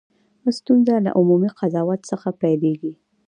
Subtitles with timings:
[0.57, 2.93] ستونزه له عمومي قضاوت څخه پیلېږي.